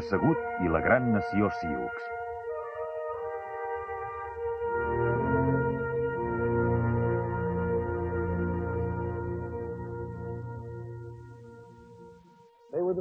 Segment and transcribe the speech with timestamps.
[0.00, 2.08] toro assegut i la gran nació Sioux.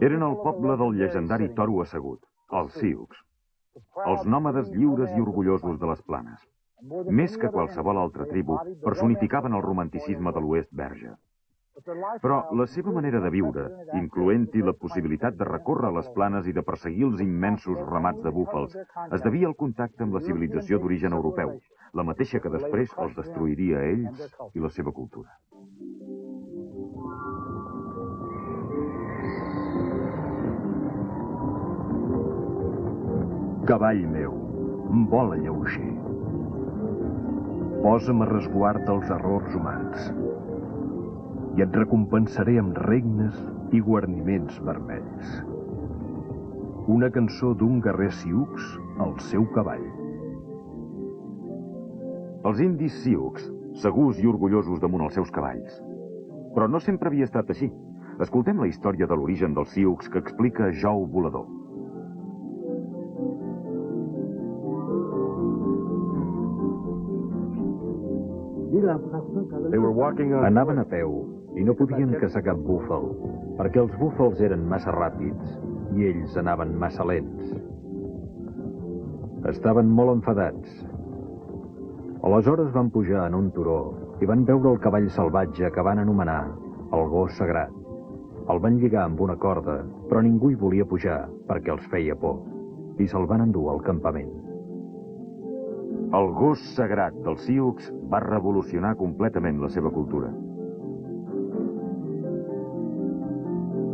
[0.01, 3.07] Eren el poble del llegendari toro assegut, els Sioux.
[4.05, 6.39] Els nòmades lliures i orgullosos de les planes.
[7.11, 11.15] Més que qualsevol altra tribu, personificaven el romanticisme de l'oest verge.
[12.21, 13.65] Però la seva manera de viure,
[13.99, 18.75] incloent-hi la possibilitat de recórrer les planes i de perseguir els immensos ramats de búfals,
[19.09, 21.55] es devia al contacte amb la civilització d'origen europeu,
[21.93, 25.31] la mateixa que després els destruiria a ells i la seva cultura.
[33.69, 34.33] Cavall meu,
[35.11, 35.91] vola lleuger.
[37.83, 40.28] Posa'm a resguard dels errors humans.
[41.57, 43.35] I et recompensaré amb regnes
[43.73, 45.31] i guarniments vermells.
[46.89, 48.67] Una cançó d'un guerrer Sioux
[49.01, 49.85] al seu cavall.
[52.49, 53.41] Els indis Sioux,
[53.81, 55.81] segurs i orgullosos damunt els seus cavalls.
[56.55, 57.69] Però no sempre havia estat així.
[58.19, 61.47] Escoltem la història de l'origen dels Sioux que explica Jou Volador.
[70.47, 73.09] Anaven a peu i no podien caçar cap búfal,
[73.57, 75.57] perquè els búfals eren massa ràpids
[75.97, 77.51] i ells anaven massa lents.
[79.51, 80.79] Estaven molt enfadats.
[82.23, 83.79] Aleshores van pujar en un turó
[84.23, 86.41] i van veure el cavall salvatge que van anomenar
[86.95, 87.75] el gos sagrat.
[88.49, 92.39] El van lligar amb una corda, però ningú hi volia pujar perquè els feia por,
[92.99, 94.31] i se'l van endur al campament.
[96.15, 100.31] El gos sagrat dels Sioux va revolucionar completament la seva cultura.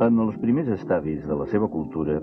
[0.03, 2.17] En els primers estadis de la seva cultura,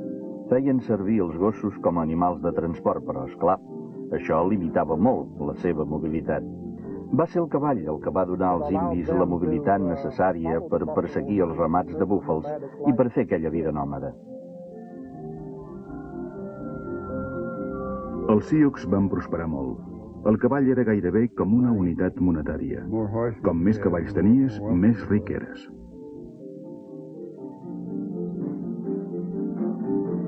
[0.51, 3.55] feien servir els gossos com a animals de transport, però, és clar,
[4.13, 6.45] això limitava molt la seva mobilitat.
[7.17, 11.41] Va ser el cavall el que va donar als indis la mobilitat necessària per perseguir
[11.47, 12.45] els ramats de búfals
[12.89, 14.13] i per fer aquella vida nòmada.
[18.33, 19.81] Els Sioux van prosperar molt.
[20.29, 22.85] El cavall era gairebé com una unitat monetària.
[23.49, 25.71] Com més cavalls tenies, més ric eres.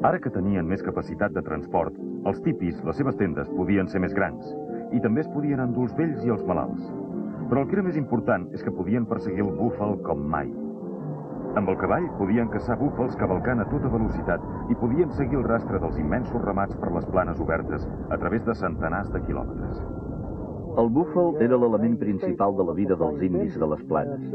[0.04, 1.94] Ara que tenien més capacitat de transport,
[2.28, 4.50] els tipis, les seves tendes, podien ser més grans.
[4.92, 6.91] I també es podien endur els vells i els malalts.
[7.48, 10.50] Però el que era més important és que podien perseguir el búfal com mai.
[11.56, 14.44] Amb el cavall podien caçar búfals cavalcant a tota velocitat
[14.75, 18.56] i podien seguir el rastre dels immensos ramats per les planes obertes a través de
[18.60, 19.78] centenars de quilòmetres.
[20.82, 24.28] El búfal era l'element principal de la vida dels indis de les planes.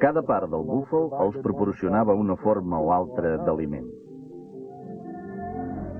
[0.00, 3.90] Cada part del búfal els proporcionava una forma o altra d'aliment.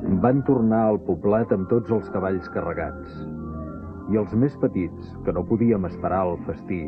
[0.02, 3.18] Van tornar al poblat amb tots els cavalls carregats.
[4.10, 6.80] I els més petits, que no podíem esperar el festí,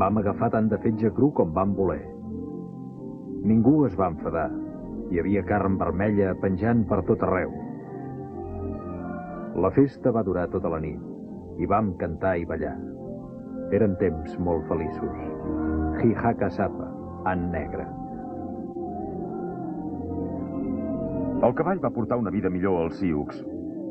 [0.00, 2.02] vam agafar tant de fetge cru com vam voler.
[3.46, 4.48] Ningú es va enfadar.
[5.10, 7.54] Hi havia carn vermella penjant per tot arreu.
[9.62, 12.76] La festa va durar tota la nit i vam cantar i ballar.
[13.78, 15.16] Eren temps molt feliços.
[16.02, 16.90] Hihaka Sapa,
[17.30, 17.86] en negre.
[21.40, 23.36] El cavall va portar una vida millor als Sioux.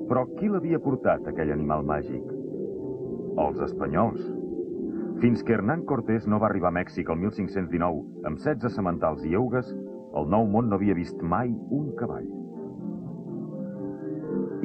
[0.10, 2.28] Però qui l'havia portat, aquell animal màgic?
[3.42, 4.20] Els espanyols.
[5.24, 9.34] Fins que Hernán Cortés no va arribar a Mèxic el 1519 amb 16 sementals i
[9.40, 9.74] eugues,
[10.22, 11.50] el nou món no havia vist mai
[11.80, 12.30] un cavall.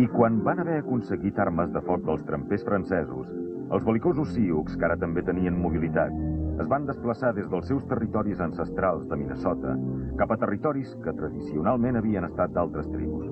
[0.04, 3.32] I quan van haver aconseguit armes de foc dels trampers francesos,
[3.72, 6.12] els belicosos Sioux, que ara també tenien mobilitat,
[6.55, 9.75] es van desplaçar des dels seus territoris ancestrals de Minnesota
[10.21, 13.27] cap a territoris que tradicionalment havien estat d'altres tribus.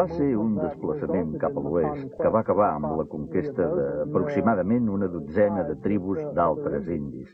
[0.00, 5.08] Va ser un desplaçament cap a l'oest que va acabar amb la conquesta d'aproximadament una
[5.12, 7.32] dotzena de tribus d'altres indis.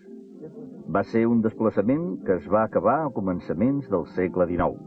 [0.94, 4.78] Va ser un desplaçament que es va acabar a començaments del segle XIX.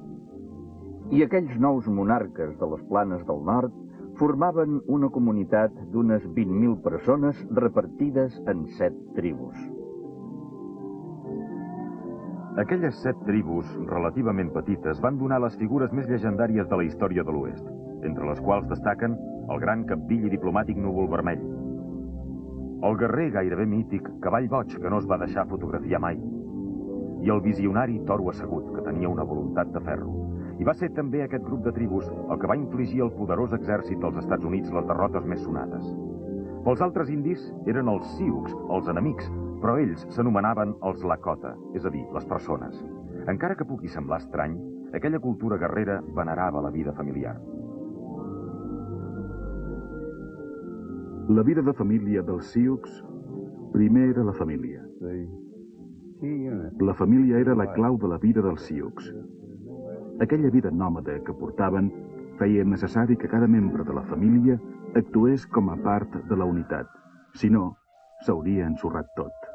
[1.12, 3.76] I aquells nous monarques de les planes del nord
[4.19, 9.57] formaven una comunitat d'unes 20.000 persones repartides en set tribus.
[12.63, 17.35] Aquelles set tribus, relativament petites, van donar les figures més llegendàries de la història de
[17.35, 17.67] l'Oest,
[18.07, 19.19] entre les quals destaquen
[19.51, 21.44] el gran capdill i diplomàtic núvol vermell,
[22.85, 26.19] el guerrer gairebé mític Cavall Boig, que no es va deixar fotografiar mai,
[27.25, 30.12] i el visionari Toro Assegut, que tenia una voluntat de ferro.
[30.56, 34.00] I va ser també aquest grup de tribus el que va infligir al poderós exèrcit
[34.00, 35.90] dels Estats Units les derrotes més sonades.
[36.66, 37.42] Pels altres indis
[37.72, 39.28] eren els Sioux, els enemics,
[39.62, 42.80] però ells s'anomenaven els Lakota, és a dir, les persones.
[43.28, 44.56] Encara que pugui semblar estrany,
[44.96, 47.36] aquella cultura guerrera venerava la vida familiar.
[51.28, 53.00] La vida de família dels Sioux
[53.74, 54.81] primer era la família.
[56.80, 59.10] La família era la clau de la vida dels Sioux.
[60.23, 61.89] Aquella vida nòmada que portaven
[62.39, 64.56] feia necessari que cada membre de la família
[64.95, 66.88] actués com a part de la unitat.
[67.35, 67.65] Si no,
[68.23, 69.51] s'hauria ensorrat tot.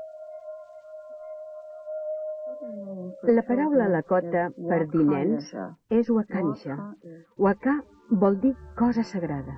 [3.28, 5.48] La paraula Lakota per dir nens
[5.96, 6.76] és Wakansha.
[7.38, 7.78] Waka
[8.22, 9.56] vol dir cosa sagrada.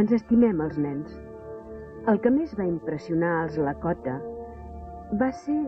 [0.00, 1.20] Ens estimem els nens.
[2.08, 4.16] El que més va impressionar els Lakota
[5.20, 5.60] va ser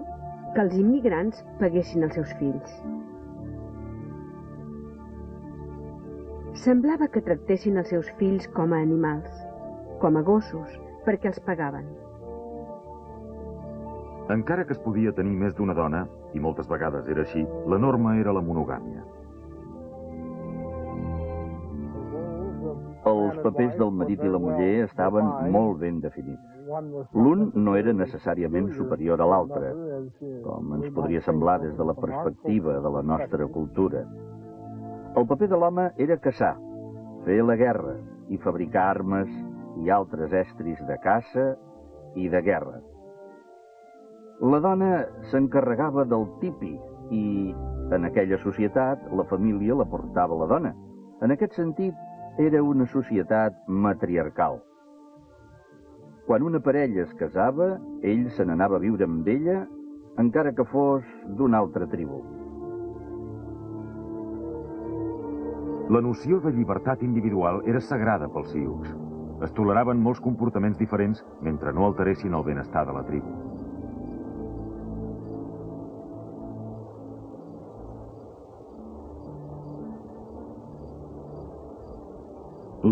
[0.55, 2.81] que els immigrants paguessin els seus fills.
[6.53, 9.29] Semblava que tractessin els seus fills com a animals,
[10.03, 10.69] com a gossos,
[11.07, 11.87] perquè els pagaven.
[14.31, 16.05] Encara que es podia tenir més d'una dona,
[16.37, 19.01] i moltes vegades era així, la norma era la monogàmia.
[23.09, 26.53] Els papers del marit i la muller estaven molt ben definits.
[27.17, 29.73] L'un no era necessàriament superior a l'altre,
[30.45, 34.05] com ens podria semblar des de la perspectiva de la nostra cultura.
[35.13, 36.55] El paper de l'home era caçar,
[37.27, 37.99] fer la guerra
[38.33, 39.29] i fabricar armes
[39.85, 41.45] i altres estris de caça
[42.17, 42.79] i de guerra.
[44.41, 46.73] La dona s'encarregava del tipi
[47.13, 47.53] i,
[47.93, 50.73] en aquella societat, la família la portava la dona.
[51.21, 51.95] En aquest sentit,
[52.41, 54.63] era una societat matriarcal.
[56.25, 59.67] Quan una parella es casava, ell se n'anava a viure amb ella,
[60.17, 61.05] encara que fos
[61.37, 62.23] d'una altra tribu.
[65.93, 68.87] La noció de llibertat individual era sagrada pels Sioux.
[69.45, 73.33] Es toleraven molts comportaments diferents mentre no alteressin el benestar de la tribu.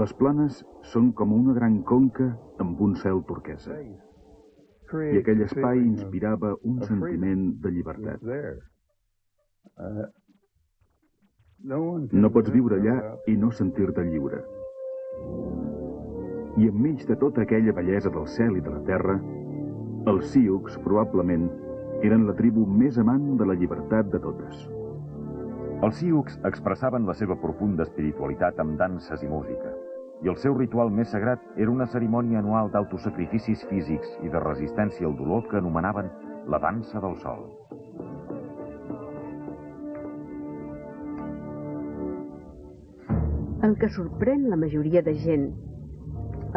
[0.02, 0.60] Les planes
[0.92, 2.28] són com una gran conca
[2.66, 3.80] amb un cel turquesa.
[3.80, 8.32] I aquell espai inspirava un sentiment de llibertat.
[11.62, 12.94] No pots viure allà
[13.28, 14.38] i no sentir-te lliure.
[16.56, 19.18] I enmig de tota aquella bellesa del cel i de la terra,
[20.08, 21.44] els Sioux probablement
[22.00, 24.64] eren la tribu més amant de la llibertat de totes.
[25.84, 29.76] Els Sioux expressaven la seva profunda espiritualitat amb danses i música,
[30.24, 35.06] i el seu ritual més sagrat era una cerimònia anual d'autosacrificis físics i de resistència
[35.06, 36.08] al dolor que anomenaven
[36.48, 37.50] la dansa del sol.
[43.66, 45.50] El que sorprèn la majoria de gent,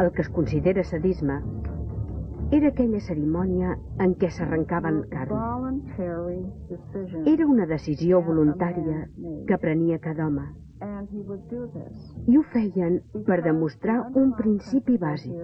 [0.00, 1.36] el que es considera sadisme,
[2.56, 5.80] era aquella cerimònia en què s'arrencaven carn.
[7.32, 9.02] Era una decisió voluntària
[9.48, 10.46] que prenia cada home.
[12.26, 15.36] I ho feien per demostrar un principi bàsic.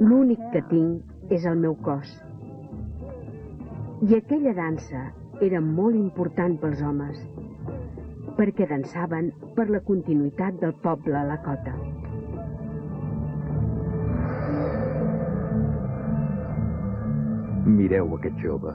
[0.00, 2.12] L'únic que tinc és el meu cos.
[4.08, 5.08] I aquella dansa
[5.40, 7.20] era molt important pels homes,
[8.36, 11.74] perquè dansaven per la continuïtat del poble Lakota.
[17.66, 18.72] Mireu aquest jove.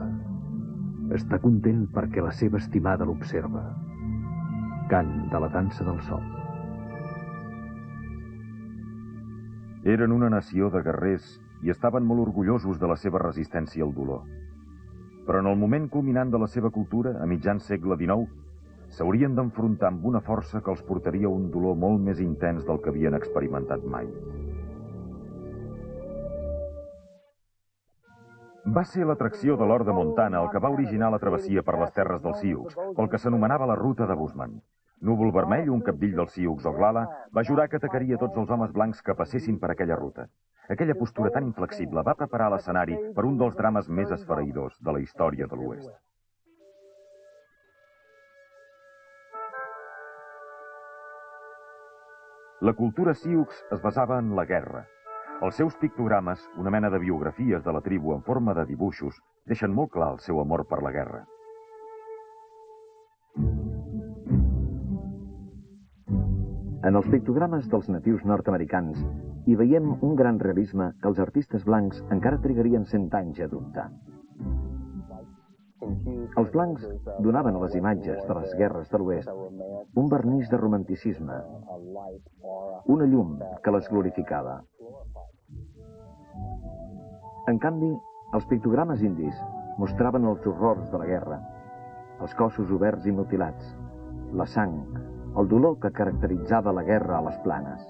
[1.16, 3.62] Està content perquè la seva estimada l'observa.
[4.90, 6.22] Cant de la dansa del sol.
[9.86, 14.24] Eren una nació de guerrers i estaven molt orgullosos de la seva resistència al dolor.
[15.26, 18.26] Però en el moment culminant de la seva cultura, a mitjan segle XIX,
[18.96, 22.92] s'haurien d'enfrontar amb una força que els portaria un dolor molt més intens del que
[22.92, 24.08] havien experimentat mai.
[28.76, 31.92] Va ser l'atracció de l'or de Montana el que va originar la travessia per les
[31.98, 34.56] terres dels Sioux, pel que s'anomenava la ruta de Busman.
[35.06, 37.04] Núvol Vermell, un capdill dels Sioux Oglala,
[37.36, 40.26] va jurar que atacaria tots els homes blancs que passessin per aquella ruta.
[40.72, 45.04] Aquella postura tan inflexible va preparar l'escenari per un dels drames més esfereïdors de la
[45.04, 46.05] història de l'Oest.
[52.62, 54.86] La cultura Sioux es basava en la guerra,
[55.44, 59.74] els seus pictogrames, una mena de biografies de la tribu en forma de dibuixos, deixen
[59.76, 61.20] molt clar el seu amor per la guerra.
[66.86, 69.04] En els pictogrames dels natius nord-americans
[69.44, 73.90] hi veiem un gran realisme que els artistes blancs encara trigarien cent anys a adoptar.
[76.40, 76.84] Els blancs
[77.24, 79.30] donaven a les imatges de les guerres de l'Oest
[80.02, 81.36] un vernís de romanticisme,
[82.94, 84.58] una llum que les glorificava.
[87.50, 87.92] En canvi,
[88.36, 89.36] els pictogrames indis
[89.78, 91.40] mostraven els horrors de la guerra,
[92.20, 93.74] els cossos oberts i mutilats,
[94.40, 94.80] la sang,
[95.36, 97.82] el dolor que caracteritzava la guerra a les planes.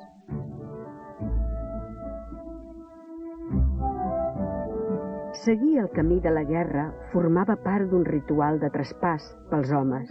[5.46, 10.08] Seguir el camí de la guerra formava part d'un ritual de traspàs pels homes.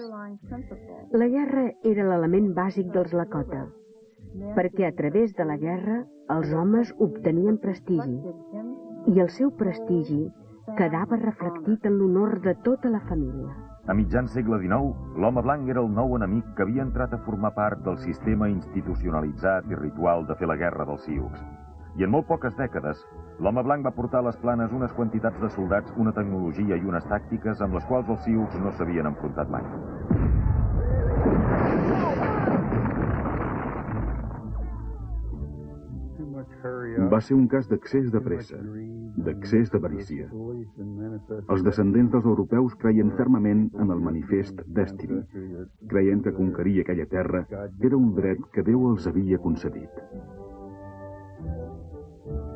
[1.22, 3.66] La guerra era l'element bàsic dels Lakota,
[4.56, 5.98] perquè a través de la guerra
[6.38, 8.16] els homes obtenien prestigi
[9.12, 10.22] i el seu prestigi
[10.80, 13.52] quedava reflectit en l'honor de tota la família.
[13.92, 17.52] A mitjan segle XIX, l'home blanc era el nou enemic que havia entrat a formar
[17.60, 21.46] part del sistema institucionalitzat i ritual de fer la guerra dels Sioux
[22.00, 23.04] i en molt poques dècades,
[23.40, 27.06] l'home blanc va portar a les planes unes quantitats de soldats, una tecnologia i unes
[27.12, 29.66] tàctiques amb les quals els Sioux no s'havien enfrontat mai.
[37.12, 38.58] Va ser un cas d'accés de pressa,
[39.28, 40.30] d'accés d'avarícia.
[41.54, 45.22] Els descendents dels europeus creien fermament en el manifest Destiny,
[45.92, 50.02] creient que conquerir aquella terra era un dret que Déu els havia concedit.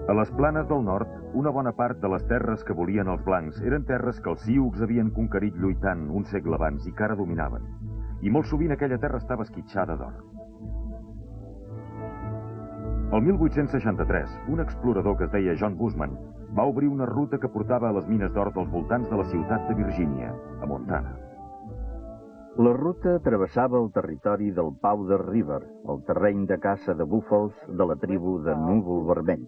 [0.07, 3.59] A les planes del nord, una bona part de les terres que volien els blancs
[3.61, 7.67] eren terres que els Sioux havien conquerit lluitant un segle abans i que ara dominaven.
[8.21, 10.17] I molt sovint aquella terra estava esquitxada d'or.
[13.11, 16.17] El 1863, un explorador que es deia John Busman
[16.57, 19.67] va obrir una ruta que portava a les mines d'or dels voltants de la ciutat
[19.69, 21.28] de Virgínia, a Montana.
[22.57, 25.59] La ruta travessava el territori del Powder River,
[25.93, 29.45] el terreny de caça de búfals de la tribu de Núvol Vermell.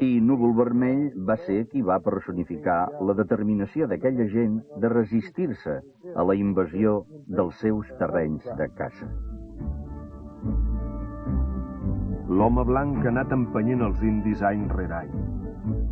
[0.00, 5.76] I Núvol Vermell va ser qui va personificar la determinació d'aquella gent de resistir-se
[6.14, 9.10] a la invasió dels seus terrenys de caça.
[12.32, 15.14] L'home blanc ha anat empenyent els indis any rere any.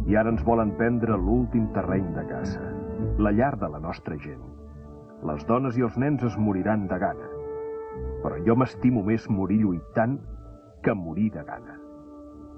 [0.09, 2.65] I ara ens volen prendre l'últim terreny de caça,
[3.19, 4.43] la llar de la nostra gent.
[5.25, 7.29] Les dones i els nens es moriran de gana.
[8.25, 10.19] Però jo m'estimo més morir lluitant
[10.85, 11.79] que morir de gana.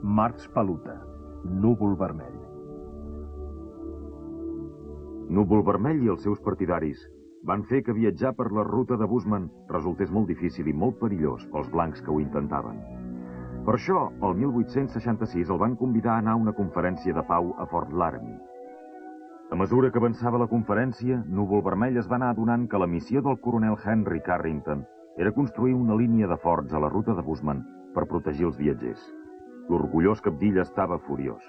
[0.02, 0.96] Marx Paluta,
[1.44, 2.40] Núvol Vermell.
[5.38, 7.06] Núvol Vermell i els seus partidaris
[7.46, 11.46] van fer que viatjar per la ruta de Busman resultés molt difícil i molt perillós
[11.52, 12.82] pels blancs que ho intentaven.
[13.66, 17.66] Per això, el 1866 el van convidar a anar a una conferència de pau a
[17.70, 18.38] Fort Laramie,
[19.50, 23.20] a mesura que avançava la conferència, Núvol Vermell es va anar adonant que la missió
[23.22, 24.80] del coronel Henry Carrington
[25.16, 27.60] era construir una línia de forts a la ruta de Busman
[27.94, 29.04] per protegir els viatgers.
[29.70, 31.44] L'orgullós capdill estava furiós.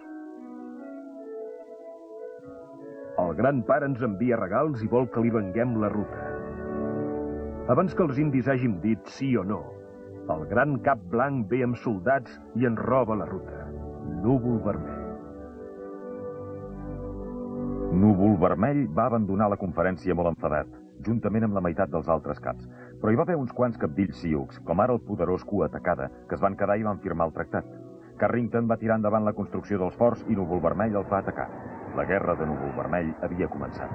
[3.18, 6.22] El gran pare ens envia regals i vol que li venguem la ruta.
[7.74, 9.64] Abans que els indis hàgim dit sí o no,
[10.38, 13.66] el gran cap blanc ve amb soldats i ens roba la ruta.
[14.22, 14.97] Núvol vermell.
[17.98, 20.68] Núvol Vermell va abandonar la conferència molt enfadat,
[21.06, 22.68] juntament amb la meitat dels altres caps.
[23.02, 26.38] Però hi va haver uns quants capdills sioux, com ara el poderós Cua Atacada, que
[26.38, 27.72] es van quedar i van firmar el tractat.
[28.22, 31.48] Carrington va tirar endavant la construcció dels forts i Núvol Vermell els va atacar.
[31.98, 33.90] La guerra de Núvol Vermell havia començat.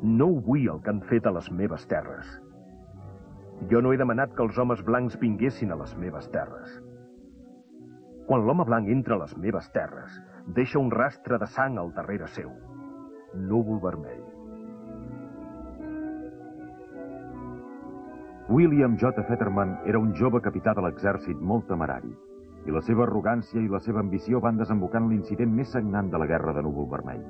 [0.00, 2.32] No ho vull el que han fet a les meves terres.
[3.68, 6.83] Jo no he demanat que els homes blancs vinguessin a les meves terres.
[8.28, 10.14] Quan l'home blanc entra a les meves terres,
[10.56, 12.48] deixa un rastre de sang al darrere seu.
[13.34, 14.22] Núvol vermell.
[18.48, 19.24] William J.
[19.28, 22.12] Fetterman era un jove capità de l'exèrcit molt temerari,
[22.64, 26.20] i la seva arrogància i la seva ambició van desembocar en l'incident més sagnant de
[26.20, 27.24] la guerra de Núvol Vermell.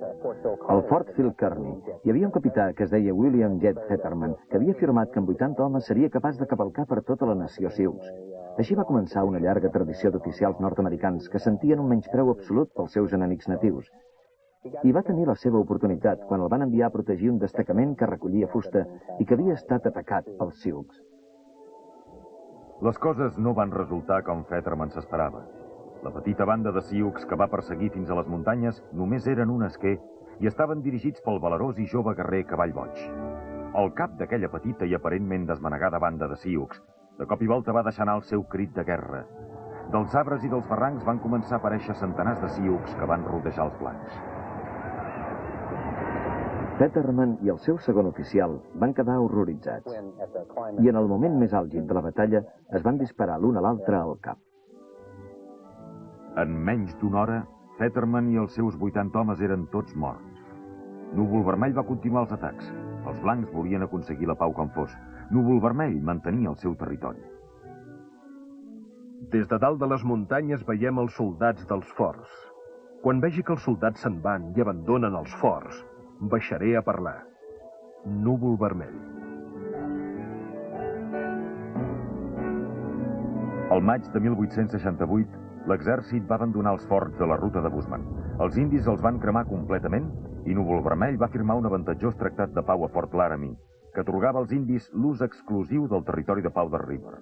[0.00, 4.56] Al Fort Phil Kearney hi havia un capità que es deia William Jet Hetterman que
[4.56, 8.06] havia afirmat que amb 80 homes seria capaç de cavalcar per tota la nació Sioux.
[8.62, 13.12] Així va començar una llarga tradició d'oficials nord-americans que sentien un menyspreu absolut pels seus
[13.18, 13.92] enemics natius.
[14.84, 18.08] I va tenir la seva oportunitat quan el van enviar a protegir un destacament que
[18.10, 18.86] recollia fusta
[19.18, 21.00] i que havia estat atacat pels Sioux.
[22.88, 25.44] Les coses no van resultar com Fetterman s'esperava.
[26.02, 29.66] La petita banda de Sioux que va perseguir fins a les muntanyes només eren un
[29.66, 29.98] esquer
[30.40, 33.02] i estaven dirigits pel valerós i jove guerrer Cavall Boig.
[33.80, 36.80] El cap d'aquella petita i aparentment desmanegada banda de Sioux
[37.20, 39.24] de cop i volta va deixar anar el seu crit de guerra.
[39.92, 43.66] Dels arbres i dels barrancs van començar a aparèixer centenars de Sioux que van rodejar
[43.68, 44.20] els blancs.
[46.80, 49.98] Peterman i el seu segon oficial van quedar horroritzats
[50.80, 52.40] i en el moment més àlgid de la batalla
[52.72, 54.40] es van disparar l'un a l'altre al cap.
[56.38, 57.38] En menys d'una hora,
[57.78, 60.44] Fetterman i els seus 80 homes eren tots morts.
[61.16, 62.68] Núvol Vermell va continuar els atacs.
[63.10, 64.92] Els blancs volien aconseguir la pau com fos.
[65.34, 67.22] Núvol Vermell mantenia el seu territori.
[69.32, 72.30] Des de dalt de les muntanyes veiem els soldats dels forts.
[73.02, 75.82] Quan vegi que els soldats se'n van i abandonen els forts,
[76.20, 77.18] baixaré a parlar.
[78.06, 78.98] Núvol vermell.
[83.70, 88.04] Al maig de 1868, l'exèrcit va abandonar els forts de la ruta de Busman.
[88.40, 90.06] Els indis els van cremar completament
[90.46, 93.56] i Núvol Vermell va firmar un avantatjós tractat de pau a Fort Laramie,
[93.94, 97.18] que atorgava als indis l'ús exclusiu del territori de Powder River.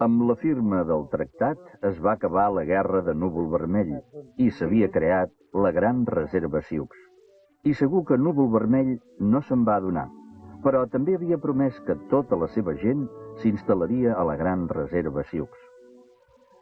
[0.00, 3.98] Amb la firma del tractat es va acabar la guerra de Núvol Vermell
[4.40, 6.96] i s'havia creat la Gran Reserva Sioux.
[7.68, 10.06] I segur que Núvol Vermell no se'n va adonar,
[10.64, 13.04] però també havia promès que tota la seva gent
[13.42, 15.54] s'instal·laria a la Gran Reserva Sioux.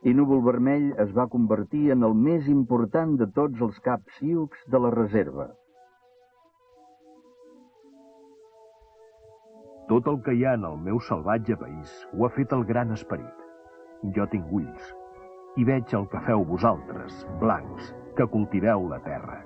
[0.06, 4.60] I Núvol Vermell es va convertir en el més important de tots els caps Sioux
[4.70, 5.48] de la reserva.
[9.88, 12.92] Tot el que hi ha en el meu salvatge país ho ha fet el gran
[12.94, 13.44] esperit.
[14.14, 14.94] Jo tinc ulls
[15.58, 19.40] i veig el que feu vosaltres, blancs, que cultiveu la terra.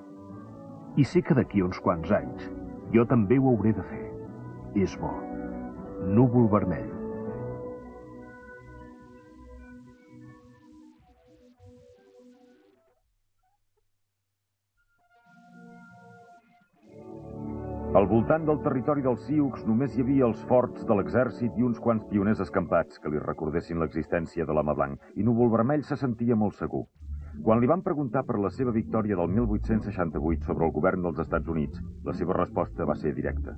[0.99, 2.51] I sé que d'aquí uns quants anys
[2.93, 4.03] jo també ho hauré de fer.
[4.77, 5.13] És bo.
[6.17, 7.02] Núvol vermell.
[17.93, 21.77] Al voltant del territori dels Sioux només hi havia els forts de l'exèrcit i uns
[21.77, 26.33] quants pioners escampats que li recordessin l'existència de l'home blanc, i Núvol Vermell se sentia
[26.33, 26.81] molt segur.
[27.45, 31.53] Quan li van preguntar per la seva victòria del 1868 sobre el govern dels Estats
[31.53, 33.53] Units, la seva resposta va ser directa.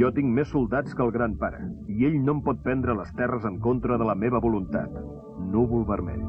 [0.00, 1.60] Jo tinc més soldats que el gran pare,
[1.92, 4.96] i ell no em pot prendre les terres en contra de la meva voluntat.
[5.52, 6.24] Núvol vermell.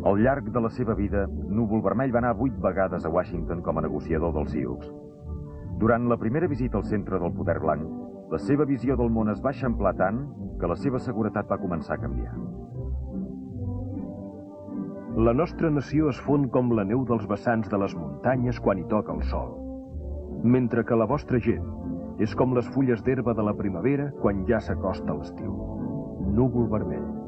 [0.00, 3.76] Al llarg de la seva vida, Núvol Vermell va anar vuit vegades a Washington com
[3.76, 4.86] a negociador dels Sioux.
[5.82, 7.84] Durant la primera visita al centre del poder blanc,
[8.32, 10.22] la seva visió del món es va eixamplar tant
[10.60, 12.32] que la seva seguretat va començar a canviar.
[15.20, 18.88] La nostra nació es fon com la neu dels vessants de les muntanyes quan hi
[18.88, 19.52] toca el sol,
[20.56, 21.66] mentre que la vostra gent
[22.24, 25.56] és com les fulles d'herba de la primavera quan ja s'acosta l'estiu.
[26.32, 27.19] Núvol vermell.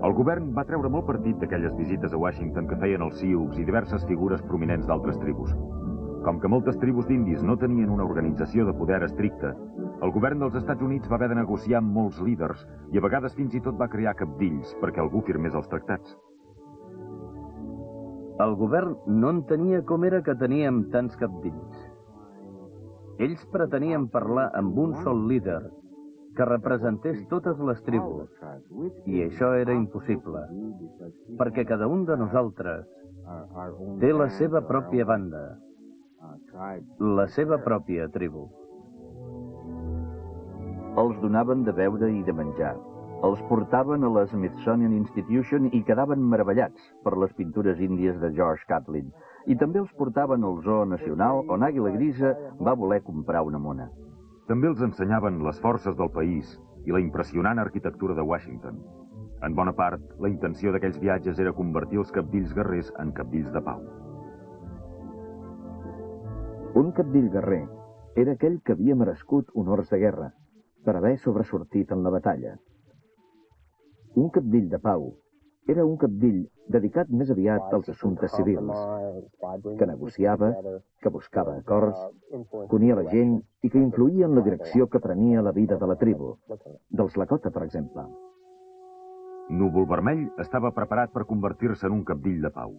[0.00, 3.66] El govern va treure molt partit d'aquelles visites a Washington que feien els Sioux i
[3.68, 5.50] diverses figures prominents d'altres tribus.
[6.24, 9.50] Com que moltes tribus d'indis no tenien una organització de poder estricta,
[10.00, 12.62] el govern dels Estats Units va haver de negociar amb molts líders
[12.94, 16.16] i a vegades fins i tot va crear capdills perquè algú firmés els tractats.
[18.40, 21.84] El govern no entenia com era que teníem tants capdills.
[23.20, 25.60] Ells pretenien parlar amb un sol líder
[26.36, 28.28] que representés totes les tribus,
[29.06, 30.44] i això era impossible,
[31.40, 32.86] perquè cada un de nosaltres
[34.02, 35.42] té la seva pròpia banda,
[37.18, 38.46] la seva pròpia tribu.
[41.00, 42.74] Els donaven de beure i de menjar.
[43.28, 48.64] Els portaven a la Smithsonian Institution i quedaven meravellats per les pintures índies de George
[48.68, 49.10] Catlin.
[49.46, 53.90] I també els portaven al Zoo Nacional, on Àguila Grisa va voler comprar una mona.
[54.50, 56.56] També els ensenyaven les forces del país
[56.88, 58.80] i la impressionant arquitectura de Washington.
[59.46, 63.62] En bona part, la intenció d'aquells viatges era convertir els capdills guerrers en capdills de
[63.68, 63.84] pau.
[66.82, 67.62] Un capdill guerrer
[68.24, 70.32] era aquell que havia merescut honors de guerra
[70.84, 72.56] per haver sobresortit en la batalla.
[74.18, 75.12] Un capdill de pau
[75.68, 78.78] era un capdill dedicat més aviat als assumptes civils,
[79.78, 80.50] que negociava,
[81.02, 81.98] que buscava acords,
[82.70, 85.98] unia la gent i que influïa en la direcció que prenia la vida de la
[86.00, 86.36] tribu,
[86.88, 88.06] dels Lakota, per exemple.
[89.50, 92.76] Núvol Vermell estava preparat per convertir-se en un capdill de pau.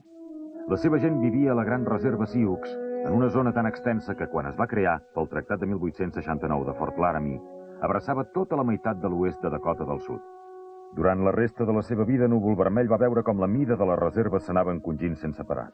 [0.71, 4.29] La seva gent vivia a la gran reserva Sioux, en una zona tan extensa que
[4.31, 7.41] quan es va crear pel Tractat de 1869 de Fort Laramie,
[7.81, 10.21] abraçava tota la meitat de l'oest de Dakota del Sud.
[10.95, 13.85] Durant la resta de la seva vida, Núvol Vermell va veure com la mida de
[13.87, 15.69] la reserva s'anava encongint sense parar.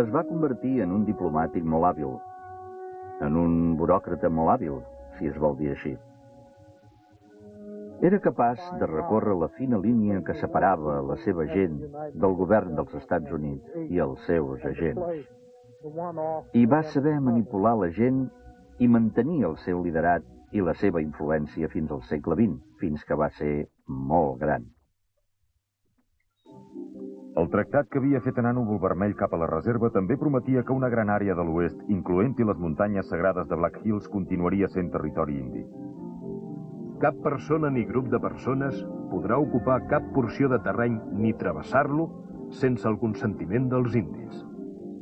[0.00, 2.12] Es va convertir en un diplomàtic molt hàbil,
[3.24, 4.80] en un buròcrata molt hàbil,
[5.16, 5.92] si es vol dir així.
[8.02, 11.76] Era capaç de recórrer la fina línia que separava la seva gent
[12.24, 15.22] del govern dels Estats Units i els seus agents.
[16.52, 18.24] I va saber manipular la gent
[18.82, 23.18] i mantenir el seu liderat i la seva influència fins al segle XX, fins que
[23.18, 23.54] va ser
[23.88, 24.68] molt gran.
[27.40, 30.74] El tractat que havia fet anar Núvol Vermell cap a la reserva també prometia que
[30.76, 35.38] una gran àrea de l'oest, incloent-hi les muntanyes sagrades de Black Hills, continuaria sent territori
[35.40, 35.64] indi.
[37.00, 42.10] Cap persona ni grup de persones podrà ocupar cap porció de terreny ni travessar-lo
[42.60, 44.44] sense el consentiment dels indis.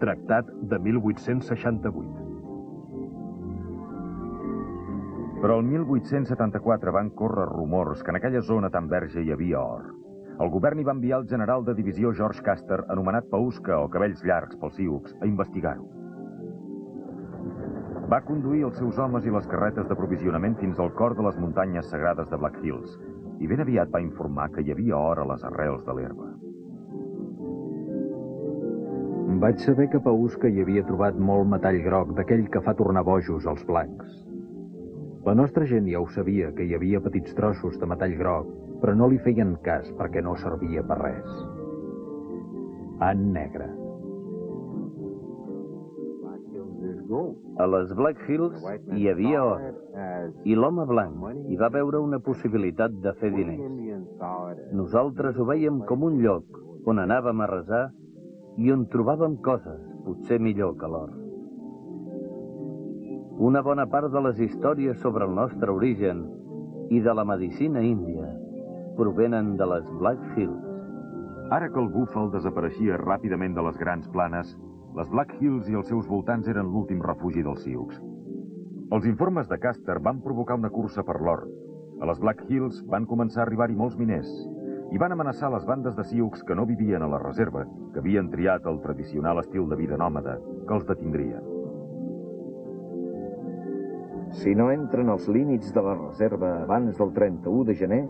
[0.00, 2.19] Tractat de 1868.
[5.40, 9.86] Però el 1874 van córrer rumors que en aquella zona tan verge hi havia or.
[10.40, 14.20] El govern hi va enviar el general de divisió George Custer, anomenat Pausca o cabells
[14.24, 15.88] llargs pels Sioux, a investigar-ho.
[18.12, 21.88] Va conduir els seus homes i les carretes d'aprovisionament fins al cor de les muntanyes
[21.88, 22.96] sagrades de Black Hills
[23.40, 26.32] i ben aviat va informar que hi havia or a les arrels de l'herba.
[29.40, 33.46] Vaig saber que Pausca hi havia trobat molt metall groc d'aquell que fa tornar bojos
[33.46, 34.29] als blancs.
[35.26, 38.48] La nostra gent ja ho sabia, que hi havia petits trossos de metall groc,
[38.80, 41.34] però no li feien cas perquè no servia per res.
[43.04, 43.68] En negre.
[47.60, 48.64] A les Black Hills
[48.96, 49.64] hi havia or,
[50.48, 53.60] i l'home blanc hi va veure una possibilitat de fer diners.
[54.72, 57.86] Nosaltres ho veiem com un lloc on anàvem a resar
[58.56, 61.19] i on trobàvem coses, potser millor que l'or.
[63.40, 66.18] Una bona part de les històries sobre el nostre origen
[66.92, 68.26] i de la medicina índia
[68.98, 70.66] provenen de les Black Hills.
[71.56, 74.50] Ara que el búfal desapareixia ràpidament de les grans planes,
[74.98, 77.96] les Black Hills i els seus voltants eren l'últim refugi dels Sioux.
[78.92, 81.46] Els informes de Caster van provocar una cursa per l'or.
[82.02, 84.28] A les Black Hills van començar a arribar-hi molts miners
[84.92, 88.28] i van amenaçar les bandes de Sioux que no vivien a la reserva, que havien
[88.28, 90.36] triat el tradicional estil de vida nòmada,
[90.68, 91.59] que els detindrien.
[94.30, 98.04] Si no entren als límits de la reserva abans del 31 de gener,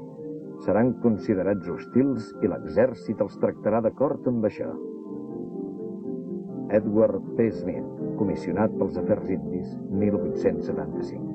[0.64, 4.68] seran considerats hostils i l'exèrcit els tractarà d'acord amb això.
[6.76, 7.48] Edward P.
[7.50, 11.30] Smith, comissionat pels Afers Indis, 1875.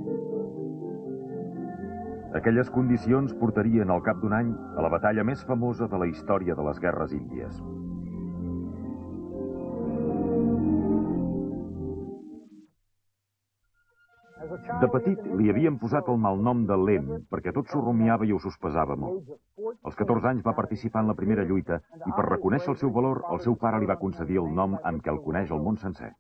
[2.36, 6.56] Aquelles condicions portarien al cap d'un any a la batalla més famosa de la història
[6.56, 7.60] de les guerres índies.
[14.82, 18.40] De petit li havien posat el malnom de Lem perquè tot s'ho rumiava i ho
[18.44, 19.30] sospesava molt.
[19.88, 23.22] Als 14 anys va participar en la primera lluita i per reconèixer el seu valor
[23.32, 26.12] el seu pare li va concedir el nom amb què el coneix el món sencer.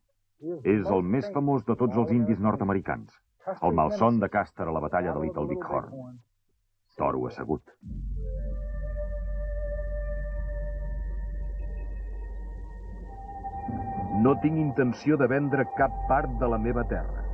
[0.75, 3.11] És el més famós de tots els indis nord-americans.
[3.61, 6.15] El malson de Caster a la batalla de Little Big Horn.
[6.95, 7.75] Toro assegut.
[14.23, 17.24] No tinc intenció de vendre cap part de la meva terra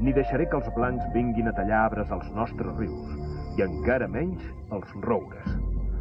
[0.00, 3.16] ni deixaré que els blancs vinguin a tallar arbres als nostres rius,
[3.56, 5.56] i encara menys els roures.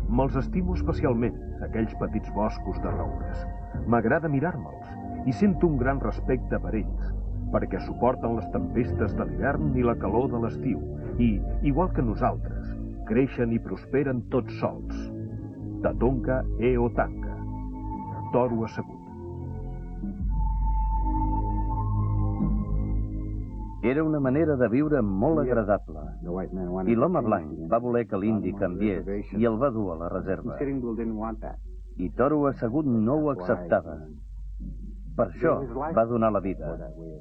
[0.10, 3.46] Me'ls estimo especialment, aquells petits boscos de roures.
[3.88, 7.14] M'agrada mirar-me'ls i sento un gran respecte per ells,
[7.54, 10.82] perquè suporten les tempestes de l'hivern i la calor de l'estiu
[11.22, 12.76] i, igual que nosaltres,
[13.10, 15.08] creixen i prosperen tots sols.
[15.86, 17.40] Tatonka e Otanga.
[18.34, 18.95] Toro assegut.
[23.86, 26.04] Era una manera de viure molt agradable.
[26.90, 29.06] I l'home blanc va voler que l'indi canviés
[29.38, 30.58] i el va dur a la reserva.
[31.98, 34.00] I Toro assegut no ho acceptava.
[35.16, 35.54] Per això
[35.96, 36.74] va donar la vida,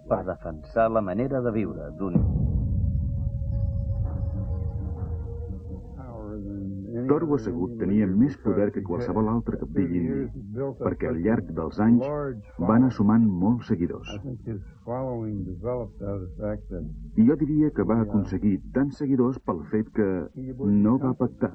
[0.09, 2.17] per defensar la manera de viure d'un
[7.09, 12.05] Toro assegut tenia més poder que qualsevol altre capdill indi, perquè al llarg dels anys
[12.69, 14.15] va anar sumant molts seguidors.
[17.17, 20.09] I jo diria que va aconseguir tants seguidors pel fet que
[20.87, 21.55] no va pactar.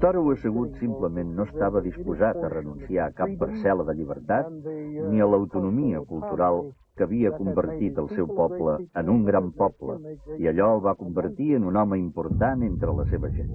[0.00, 4.46] Toro assegut simplement no estava disposat a renunciar a cap parcel·la de llibertat
[5.10, 6.62] ni a l'autonomia cultural
[6.96, 9.98] que havia convertit el seu poble en un gran poble
[10.38, 13.52] i allò el va convertir en un home important entre la seva gent.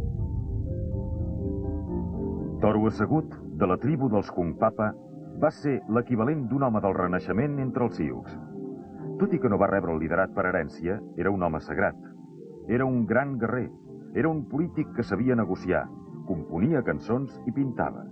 [2.61, 4.93] Toro assegut, de la tribu dels Kungpapa,
[5.41, 8.39] va ser l'equivalent d'un home del renaixement entre els Sioux.
[9.17, 11.97] Tot i que no va rebre el liderat per herència, era un home sagrat.
[12.69, 13.71] Era un gran guerrer.
[14.13, 15.87] Era un polític que sabia negociar,
[16.27, 18.05] componia cançons i pintava.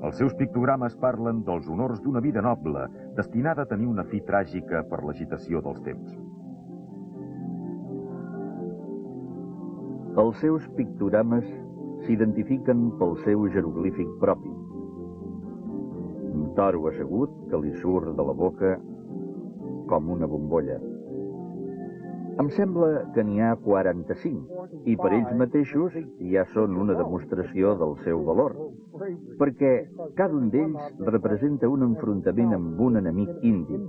[0.00, 2.86] Els seus pictogrames parlen dels honors d'una vida noble,
[3.16, 6.14] destinada a tenir una fi tràgica per l'agitació dels temps.
[10.20, 11.44] Els seus pictogrames
[12.06, 14.54] s'identifiquen pel seu jeroglífic propi.
[16.30, 18.72] Un toro assegut que li surt de la boca
[19.92, 20.80] com una bombolla.
[22.40, 25.96] Em sembla que n'hi ha 45 i per ells mateixos
[26.32, 28.54] ja són una demostració del seu valor,
[29.42, 29.72] perquè
[30.16, 33.80] cada un d'ells representa un enfrontament amb un enemic indi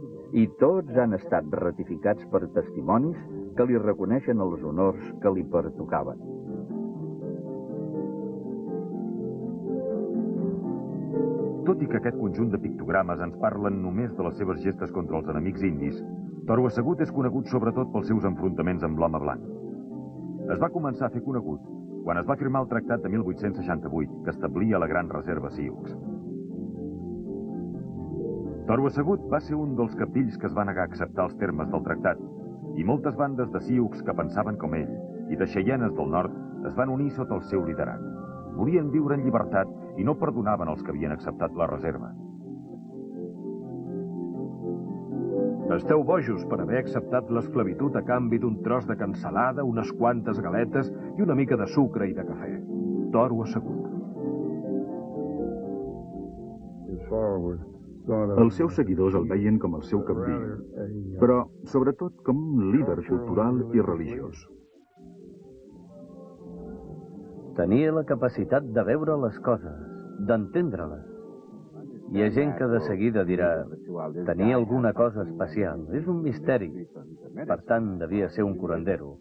[0.41, 3.21] i tots han estat ratificats per testimonis
[3.55, 6.19] que li reconeixen els honors que li pertocaven.
[11.69, 15.21] Tot i que aquest conjunt de pictogrames ens parlen només de les seves gestes contra
[15.21, 16.03] els enemics indis,
[16.47, 19.43] Toro Assegut és conegut sobretot pels seus enfrontaments amb l'home blanc.
[20.54, 21.67] Es va començar a fer conegut
[22.06, 25.91] quan es va firmar el Tractat de 1868 que establia la Gran Reserva Sioux.
[28.65, 31.69] Toro Assegut va ser un dels capdills que es va negar a acceptar els termes
[31.69, 32.25] del tractat
[32.80, 34.89] i moltes bandes de Sioux que pensaven com ell
[35.30, 38.01] i de xeienes del nord es van unir sota el seu liderat.
[38.58, 39.69] Volien viure en llibertat
[40.01, 42.12] i no perdonaven els que havien acceptat la reserva.
[45.71, 50.89] Esteu bojos per haver acceptat l'esclavitud a canvi d'un tros de cansalada, unes quantes galetes
[51.17, 52.51] i una mica de sucre i de cafè.
[53.13, 53.88] Toro assegut.
[58.12, 60.43] Els seus seguidors el veien com el seu capdill,
[61.21, 64.43] però sobretot com un líder cultural i religiós.
[67.55, 69.79] Tenia la capacitat de veure les coses,
[70.27, 71.20] d'entendre-les.
[72.12, 73.50] Hi ha gent que de seguida dirà
[74.28, 76.67] tenia alguna cosa especial, és un misteri.
[77.38, 79.13] Per tant, devia ser un curandero.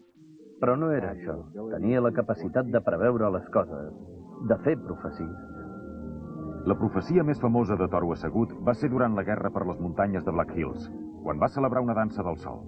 [0.59, 1.37] Però no era això.
[1.71, 3.93] Tenia la capacitat de preveure les coses,
[4.51, 5.39] de fer profecies.
[6.67, 10.27] La profecia més famosa de Toro Assegut va ser durant la guerra per les muntanyes
[10.27, 10.91] de Black Hills,
[11.23, 12.59] quan va celebrar una dansa del sol.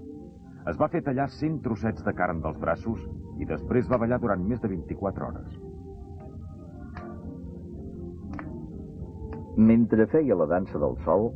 [0.71, 3.03] Es va fer tallar 100 trossets de carn dels braços
[3.43, 5.72] i després va ballar durant més de 24 hores.
[9.55, 11.27] Mentre feia la dansa del sol,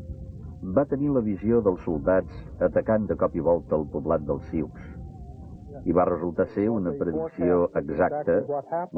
[0.73, 4.73] va tenir la visió dels soldats atacant de cop i volta el poblat dels Sioux.
[5.85, 8.39] I va resultar ser una predicció exacta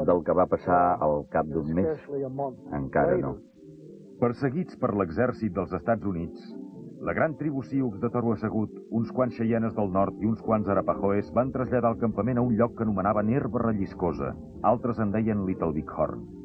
[0.08, 2.08] del que va passar al cap d'un mes.
[2.80, 3.36] Encara no.
[4.24, 6.40] Perseguits per l'exèrcit dels Estats Units,
[7.04, 10.68] la gran tribu Sioux de Toro Assegut, uns quants xeienes del nord i uns quants
[10.68, 14.34] arapahoes van traslladar el campament a un lloc que anomenaven Herba Relliscosa.
[14.62, 16.39] Altres en deien Little Big Horn.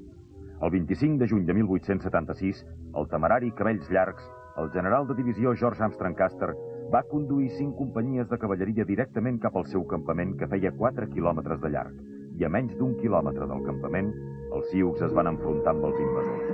[0.61, 2.61] El 25 de juny de 1876,
[2.95, 4.23] el temerari Cabells Llargs,
[4.57, 6.53] el general de divisió George Armstrong Custer,
[6.93, 11.59] va conduir cinc companyies de cavalleria directament cap al seu campament que feia 4 quilòmetres
[11.59, 11.97] de llarg.
[12.39, 14.13] I a menys d'un quilòmetre del campament,
[14.55, 16.53] els Sioux es van enfrontar amb els invasors.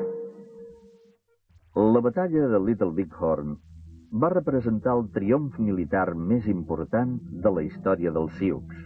[1.94, 3.54] La batalla de Little Big Horn
[4.24, 8.82] va representar el triomf militar més important de la història dels Sioux,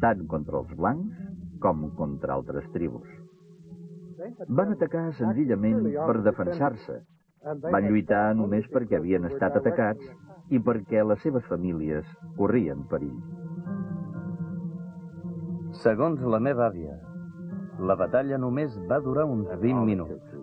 [0.00, 1.20] tant contra els blancs
[1.60, 3.23] com contra altres tribus.
[4.48, 7.00] Van atacar senzillament per defensar-se.
[7.44, 10.04] Van lluitar només perquè havien estat atacats
[10.50, 12.06] i perquè les seves famílies
[12.38, 13.18] corrien perill.
[15.82, 16.94] Segons la meva àvia,
[17.88, 20.36] la batalla només va durar uns 20 minuts.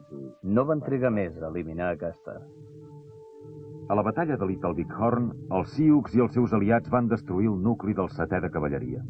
[0.44, 2.36] No van trigar més a eliminar aquesta.
[3.88, 7.50] A la batalla de Little Big Horn, els Sioux i els seus aliats van destruir
[7.52, 9.02] el nucli del setè de cavalleria.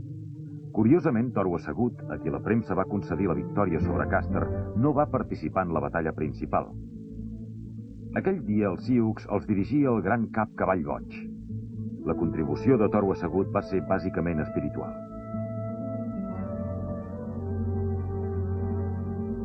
[0.71, 4.43] Curiosament, Toro Assegut, a qui la premsa va concedir la victòria sobre Caster,
[4.79, 6.69] no va participar en la batalla principal.
[8.15, 11.17] Aquell dia, els Sioux els dirigia el gran cap Cavall Goig.
[12.07, 14.95] La contribució de Toro Assegut va ser bàsicament espiritual.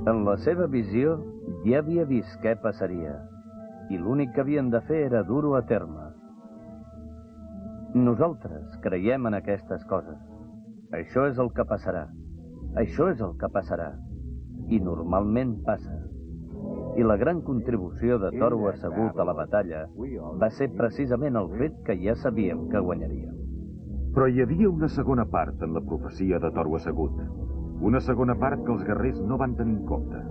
[0.06, 1.16] En la seva visió,
[1.66, 3.16] ja havia vist què passaria,
[3.90, 6.06] i l'únic que havien de fer era dur-ho a terme.
[7.98, 10.35] Nosaltres creiem en aquestes coses.
[10.94, 12.04] Això és el que passarà.
[12.78, 13.88] Això és el que passarà.
[14.70, 15.96] I normalment passa.
[16.96, 19.82] I la gran contribució de Toro assegut a la batalla
[20.40, 23.34] va ser precisament el fet que ja sabíem que guanyaríem.
[24.14, 27.18] Però hi havia una segona part en la profecia de Toro assegut.
[27.82, 30.22] Una segona part que els guerrers no van tenir en compte.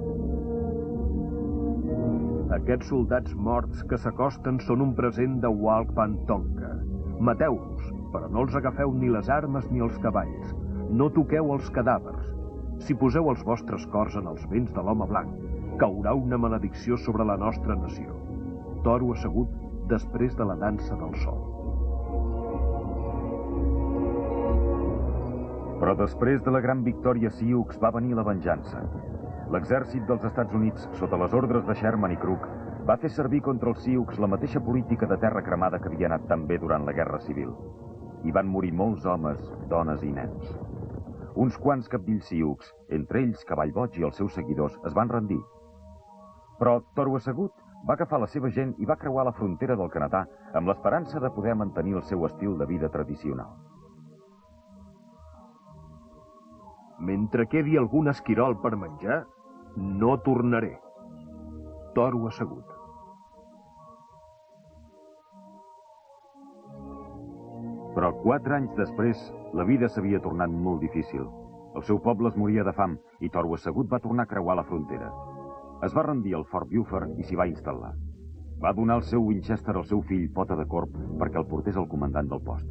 [2.55, 5.93] Aquests soldats morts que s'acosten són un present de Walk
[6.25, 6.71] Tonka.
[7.19, 10.53] Mateu-los, però no els agafeu ni les armes ni els cavalls.
[10.99, 12.29] No toqueu els cadàvers.
[12.85, 15.33] Si poseu els vostres cors en els vents de l'home blanc,
[15.81, 18.15] caurà una maledicció sobre la nostra nació.
[18.87, 19.51] Toro assegut
[19.91, 21.41] després de la dansa del sol.
[25.81, 28.85] Però després de la gran victòria Sioux va venir la venjança.
[29.51, 32.47] L'exèrcit dels Estats Units, sota les ordres de Sherman i Crook,
[32.87, 36.29] va fer servir contra els Sioux la mateixa política de terra cremada que havia anat
[36.31, 37.51] tan bé durant la Guerra Civil
[38.25, 40.47] hi van morir molts homes, dones i nens.
[41.35, 45.41] Uns quants capdills siucs, entre ells Cavall Boig i els seus seguidors, es van rendir.
[46.57, 47.53] Però Toro Assegut
[47.85, 50.23] va agafar la seva gent i va creuar la frontera del Canadà
[50.57, 53.51] amb l'esperança de poder mantenir el seu estil de vida tradicional.
[56.97, 59.25] Mentre quedi algun esquirol per menjar,
[59.75, 60.77] no tornaré.
[61.93, 62.74] Toro assegut.
[67.95, 69.19] Però quatre anys després,
[69.55, 71.23] la vida s'havia tornat molt difícil.
[71.75, 74.65] El seu poble es moria de fam i Toro assegut va tornar a creuar la
[74.67, 75.11] frontera.
[75.83, 77.93] Es va rendir al Fort Buford i s'hi va instal·lar.
[78.63, 81.87] Va donar el seu Winchester al seu fill Pota de Corp perquè el portés al
[81.91, 82.67] comandant del post.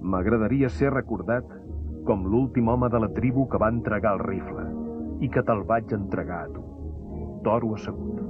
[0.00, 1.48] M'agradaria ser recordat
[2.08, 4.66] com l'últim home de la tribu que va entregar el rifle
[5.20, 6.64] i que te'l vaig entregar a tu.
[7.44, 8.20] Toro assegut.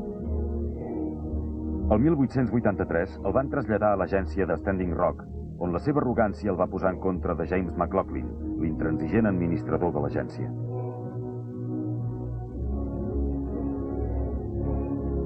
[1.88, 5.22] El 1883 el van traslladar a l'agència de Standing Rock,
[5.58, 8.28] on la seva arrogància el va posar en contra de James McLaughlin,
[8.62, 10.50] l'intransigent administrador de l'agència.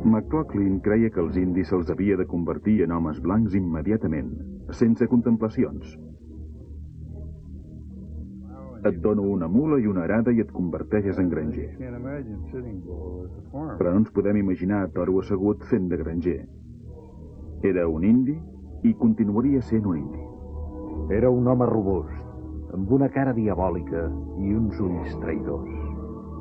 [0.03, 4.33] McLaughlin creia que els indis se'ls havia de convertir en homes blancs immediatament,
[4.79, 5.92] sense contemplacions.
[8.88, 11.68] Et dono una mula i una arada i et converteixes en granger.
[13.79, 16.40] Però no ens podem imaginar a Toro assegut fent de granger.
[17.62, 18.35] Era un indi
[18.83, 20.23] i continuaria sent un indi.
[21.14, 22.18] Era un home robust,
[22.75, 24.09] amb una cara diabòlica
[24.42, 25.71] i uns ulls traïdors.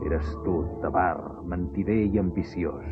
[0.08, 2.88] Era astut, avar, mentider i ambiciós.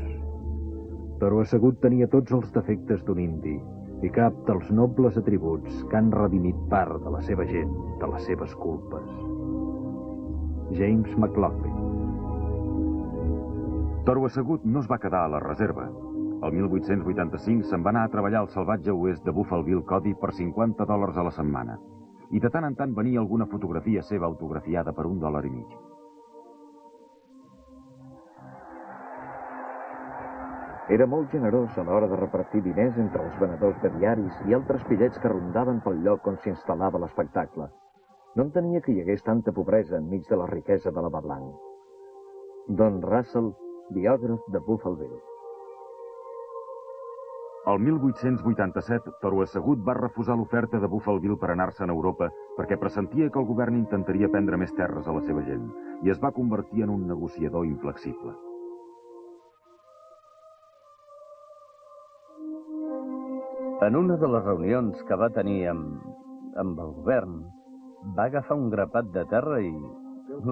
[1.20, 3.58] Però assegut tenia tots els defectes d'un indi
[4.06, 8.30] i cap dels nobles atributs que han redimit part de la seva gent, de les
[8.30, 9.10] seves culpes.
[10.78, 11.80] James McLaughlin
[14.06, 15.90] Toro assegut no es va quedar a la reserva.
[16.40, 20.86] El 1885 se'n va anar a treballar al salvatge oest de Buffalo Cody per 50
[20.88, 21.76] dòlars a la setmana.
[22.32, 25.74] I de tant en tant venia alguna fotografia seva autografiada per un dòlar i mig.
[30.96, 34.86] Era molt generós a l'hora de repartir diners entre els venedors de diaris i altres
[34.88, 37.68] pillets que rondaven pel lloc on s'instal·lava l'espectacle.
[38.36, 41.52] No entenia que hi hagués tanta pobresa enmig de la riquesa de la Badlang.
[42.70, 43.52] Don Russell,
[43.92, 45.29] biògraf de Buffalo Bill.
[47.70, 52.78] El 1887, Toro Assegut va refusar l'oferta de Buffalo Bill per anar-se'n a Europa perquè
[52.82, 55.68] pressentia que el govern intentaria prendre més terres a la seva gent
[56.02, 58.34] i es va convertir en un negociador inflexible.
[63.86, 66.10] En una de les reunions que va tenir amb,
[66.66, 67.38] amb el govern,
[68.18, 69.76] va agafar un grapat de terra i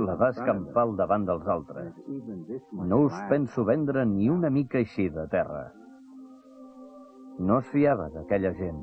[0.06, 1.98] la va escampar al davant dels altres.
[2.94, 5.66] No us penso vendre ni una mica així de terra.
[7.40, 8.78] No es fiava d'aquella gent.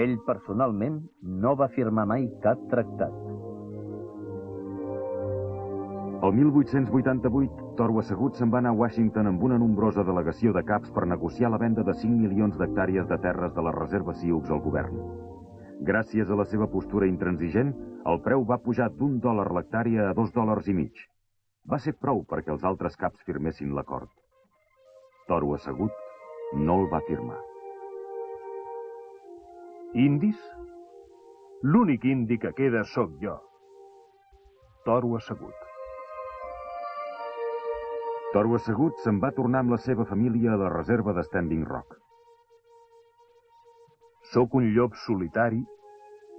[0.00, 0.94] Ell personalment
[1.42, 3.16] no va firmar mai cap tractat.
[6.24, 10.92] El 1888, Toro assegut se'n va anar a Washington amb una nombrosa delegació de caps
[10.96, 14.64] per negociar la venda de 5 milions d'hectàrees de terres de la reserva Sioux al
[14.64, 14.96] govern.
[15.92, 17.74] Gràcies a la seva postura intransigent,
[18.06, 21.04] el preu va pujar d'un dòlar l'hectàrea a dos dòlars i mig.
[21.68, 24.08] Va ser prou perquè els altres caps firmessin l'acord.
[25.30, 25.92] Toro assegut
[26.66, 27.38] no el va firmar.
[30.04, 30.38] Indis?
[31.62, 33.36] L'únic indi que queda sóc jo.
[34.86, 35.66] Toro assegut.
[38.32, 41.94] Toro assegut se'n va tornar amb la seva família a la reserva de Standing Rock.
[44.32, 45.62] Sóc un llop solitari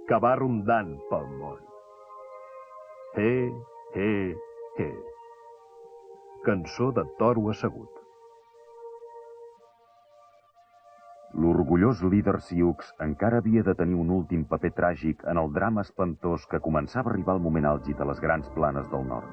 [0.08, 1.64] que va rondant pel món.
[3.16, 3.32] He,
[3.96, 4.12] he,
[4.76, 4.92] he.
[6.44, 8.01] Cançó de toro assegut.
[11.32, 16.44] L'orgullós líder Sioux encara havia de tenir un últim paper tràgic en el drama espantós
[16.50, 19.30] que començava a arribar al moment àlgid de les grans planes del nord.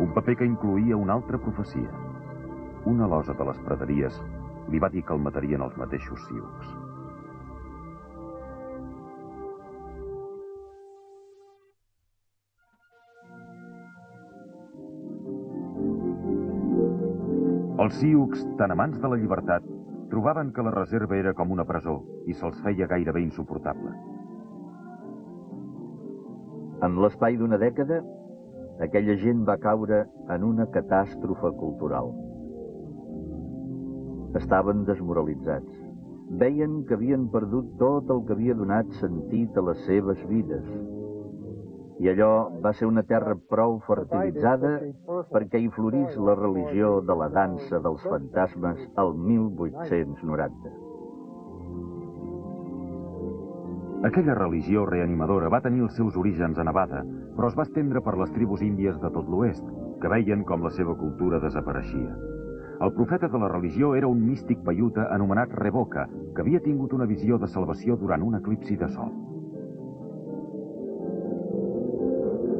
[0.00, 1.92] Un paper que incluïa una altra profecia.
[2.86, 4.16] Una losa de les praderies
[4.72, 6.70] li va dir que el matarien els mateixos Sioux.
[17.78, 19.68] Els Sioux, tan amants de la llibertat,
[20.10, 23.92] trobaven que la reserva era com una presó i se'ls feia gairebé insuportable.
[26.86, 28.00] En l'espai d'una dècada,
[28.86, 30.04] aquella gent va caure
[30.34, 32.12] en una catàstrofe cultural.
[34.38, 35.84] Estaven desmoralitzats.
[36.40, 40.64] Veien que havien perdut tot el que havia donat sentit a les seves vides.
[41.98, 42.32] I allò
[42.62, 44.76] va ser una terra prou fertilitzada
[45.32, 50.76] perquè hi florís la religió de la dansa dels fantasmes al 1890.
[54.06, 57.02] Aquella religió reanimadora va tenir els seus orígens a Nevada,
[57.34, 59.64] però es va estendre per les tribus índies de tot l'oest,
[59.98, 62.12] que veien com la seva cultura desapareixia.
[62.78, 67.10] El profeta de la religió era un místic paiuta anomenat Reboca, que havia tingut una
[67.10, 69.10] visió de salvació durant un eclipsi de sol.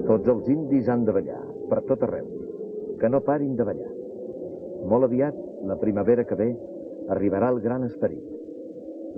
[0.09, 2.29] Tots els indis han de ballar, per tot arreu.
[3.01, 3.91] Que no parin de ballar.
[4.89, 5.37] Molt aviat,
[5.69, 6.49] la primavera que ve,
[7.13, 8.25] arribarà el gran esperit.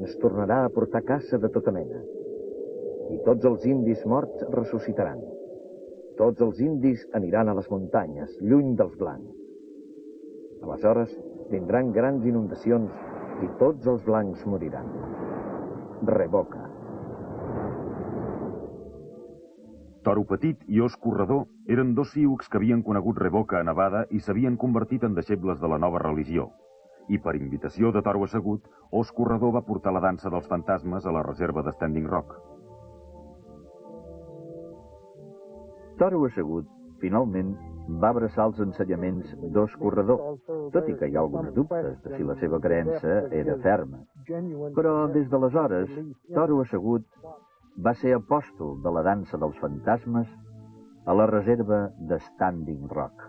[0.00, 2.00] Ens tornarà a portar caça de tota mena.
[3.10, 5.20] I tots els indis morts ressuscitaran.
[6.18, 9.36] Tots els indis aniran a les muntanyes, lluny dels blancs.
[10.66, 11.14] Aleshores,
[11.54, 12.90] vindran grans inundacions
[13.46, 14.90] i tots els blancs moriran.
[16.10, 16.69] Revoca.
[20.02, 24.20] Toro Petit i Os Corredor eren dos sioux que havien conegut Revoca a Nevada i
[24.24, 26.46] s'havien convertit en deixebles de la nova religió.
[27.12, 31.12] I per invitació de Toro Assegut, Os Corredor va portar la dansa dels fantasmes a
[31.12, 32.32] la reserva de Standing Rock.
[36.00, 36.72] Toro Assegut,
[37.04, 37.52] finalment,
[38.00, 40.38] va abraçar els ensenyaments d'Os Corredor,
[40.72, 44.00] tot i que hi ha alguns dubtes de si la seva creença era ferma.
[44.80, 45.92] Però des d'aleshores,
[46.32, 47.04] Toro Assegut
[47.78, 50.28] va ser apòstol de la dansa dels fantasmes
[51.06, 53.28] a la reserva de Standing Rock.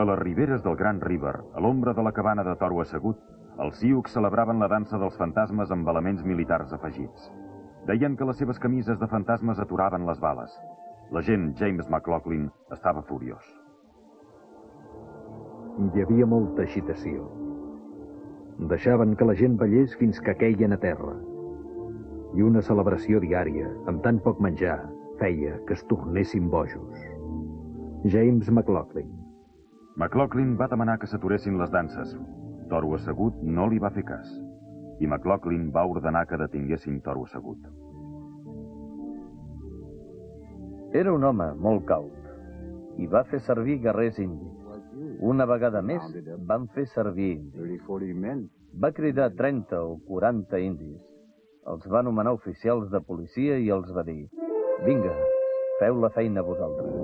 [0.00, 3.18] A les riberes del Grand River, a l'ombra de la cabana de toro assegut,
[3.60, 7.30] els Sioux celebraven la dansa dels fantasmes amb elements militars afegits.
[7.86, 10.54] Deien que les seves camises de fantasmes aturaven les bales.
[11.10, 13.44] L'agent James McLaughlin estava furiós.
[15.80, 17.49] Hi havia molta agitació.
[18.68, 21.14] Deixaven que la gent ballés fins que queien a terra.
[22.36, 24.76] I una celebració diària, amb tan poc menjar,
[25.22, 27.00] feia que es tornessin bojos.
[28.04, 29.08] James McLaughlin.
[29.96, 32.12] McLaughlin va demanar que s'aturessin les danses.
[32.68, 34.28] Toro assegut no li va fer cas.
[35.00, 37.64] I McLaughlin va ordenar que detinguessin Toro assegut.
[40.92, 44.59] Era un home molt caut i va fer servir guerrers indis.
[45.20, 46.04] Una vegada més
[46.48, 48.46] van fer servir indis.
[48.80, 51.00] Va cridar 30 o 40 indis.
[51.68, 54.22] Els va nomenar oficials de policia i els va dir
[54.86, 55.12] «Vinga,
[55.80, 56.94] feu la feina vosaltres».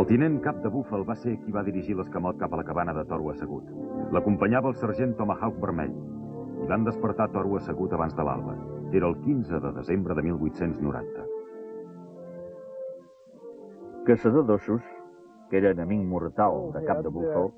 [0.00, 2.96] El tinent cap de Búfal va ser qui va dirigir l'escamot cap a la cabana
[2.96, 3.68] de Toro assegut.
[4.16, 5.92] L'acompanyava el sergent Tomahawk Vermell.
[6.64, 8.56] I van despertar Toro assegut abans de l'alba.
[8.96, 11.28] Era el 15 de desembre de 1890.
[14.08, 14.82] Caçador d'ossos,
[15.52, 17.50] que era enemic mortal de cap de búfal,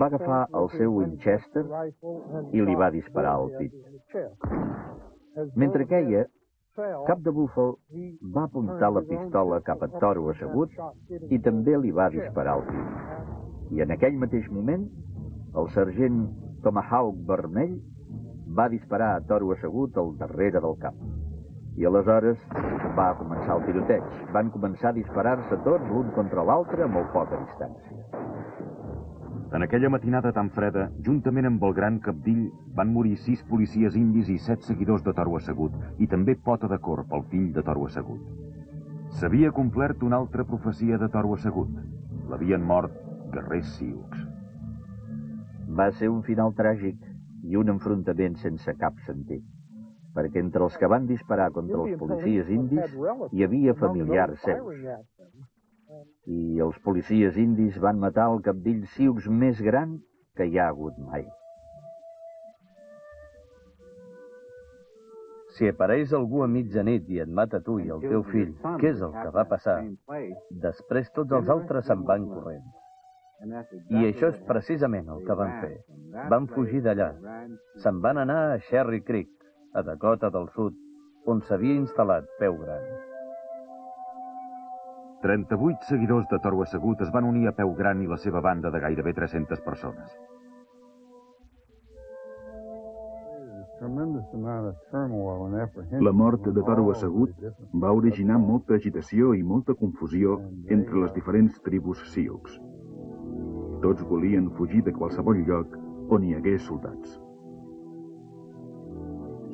[0.00, 1.62] va agafar el seu Winchester
[2.50, 3.76] i li va disparar al pit.
[5.62, 6.24] Mentre queia,
[7.06, 7.76] cap de búfal
[8.34, 10.74] va apuntar la pistola cap a Toro assegut
[11.30, 13.78] i també li va disparar al pit.
[13.78, 14.88] I en aquell mateix moment,
[15.62, 16.18] el sergent
[16.66, 17.78] Tomahawk Vermell
[18.58, 20.98] va disparar a Toro assegut al darrere del cap.
[21.76, 22.38] I aleshores
[22.96, 24.04] va començar el tiroteig.
[24.32, 27.98] Van començar a disparar-se tots l'un contra l'altre a molt poca distància.
[29.56, 32.46] En aquella matinada tan freda, juntament amb el gran capdill,
[32.78, 36.78] van morir sis policies indis i set seguidors de Toro Assegut, i també Pota de
[36.88, 38.24] Corp, el fill de Toro Assegut.
[39.20, 41.76] S'havia complert una altra profecia de Toro Assegut.
[42.30, 42.96] L'havien mort
[43.32, 44.24] guerrers sioux.
[45.78, 47.04] Va ser un final tràgic
[47.44, 49.44] i un enfrontament sense cap sentit
[50.16, 52.94] perquè entre els que van disparar contra els policies indis
[53.32, 54.84] hi havia familiars seus.
[56.26, 59.98] I els policies indis van matar el capdill sioux més gran
[60.36, 61.26] que hi ha hagut mai.
[65.56, 68.50] Si apareix algú a mitjanit i et mata tu i el teu fill,
[68.82, 69.78] què és el que va passar?
[70.64, 72.66] Després tots els altres se'n van corrent.
[73.92, 75.72] I això és precisament el que van fer.
[76.32, 77.08] Van fugir d'allà.
[77.84, 79.32] Se'n van anar a Sherry Creek,
[79.76, 80.76] a Dakota del Sud,
[81.28, 82.84] on s'havia instal·lat Peu Gran.
[85.26, 88.70] 38 seguidors de Toro Assegut es van unir a Peu Gran i la seva banda
[88.70, 90.16] de gairebé 300 persones.
[96.06, 97.44] La mort de Toro Assegut
[97.84, 100.40] va originar molta agitació i molta confusió
[100.78, 102.56] entre les diferents tribus sioux.
[103.84, 105.76] Tots volien fugir de qualsevol lloc
[106.16, 107.25] on hi hagués soldats.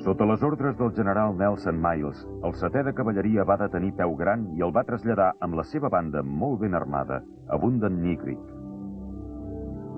[0.02, 4.48] Sota les ordres del general Nelson Miles, el setè de cavalleria va detenir Peu Gran
[4.58, 8.48] i el va traslladar amb la seva banda molt ben armada a Bundan Creek.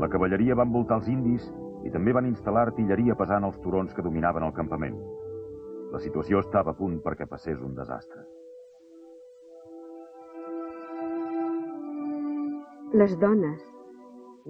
[0.03, 1.47] La cavalleria va envoltar els indis
[1.89, 4.99] i també van instal·lar artilleria pesant els turons que dominaven el campament.
[5.95, 8.27] La situació estava a punt perquè passés un desastre.
[12.93, 13.65] Les dones.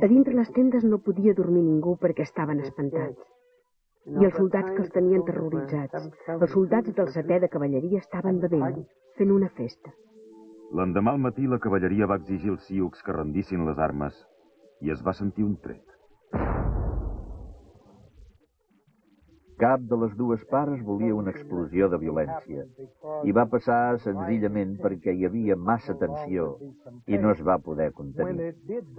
[0.03, 3.34] A dintre les tendes no podia dormir ningú perquè estaven espantats.
[4.05, 6.09] I els soldats que els tenien terroritzats.
[6.35, 8.83] Els soldats del setè de cavalleria estaven bevent,
[9.17, 9.95] fent una festa.
[10.77, 14.19] L'endemà al matí la cavalleria va exigir als sioux que rendissin les armes
[14.85, 15.95] i es va sentir un tret.
[19.63, 22.67] Cap de les dues parts volia una explosió de violència
[23.25, 26.51] i va passar senzillament perquè hi havia massa tensió
[27.07, 28.53] i no es va poder contenir.